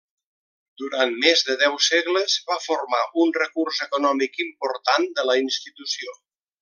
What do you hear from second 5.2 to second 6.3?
de la institució.